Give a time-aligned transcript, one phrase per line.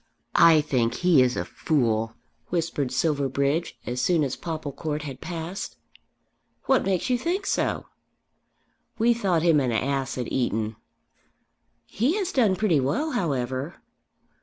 [0.33, 2.15] "I think he is a fool,"
[2.47, 5.77] whispered Silverbridge as soon as Popplecourt had passed.
[6.63, 7.85] "What makes you think so?"
[8.97, 10.75] "We thought him an ass at Eton."
[11.85, 13.75] "He has done pretty well, however."